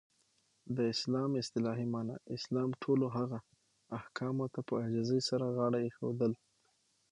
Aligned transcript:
د 0.75 0.77
اسلام 0.93 1.31
اصطلاحی 1.41 1.87
معنا: 1.93 2.15
اسلام 2.37 2.69
ټولو 2.83 3.05
هغه 3.17 3.39
احکامو 3.99 4.45
ته 4.53 4.59
په 4.67 4.73
عاجزی 4.81 5.19
سره 5.29 5.45
غاړه 5.55 5.79
ایښودل. 5.81 6.33